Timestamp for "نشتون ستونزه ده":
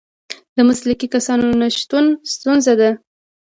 1.61-2.89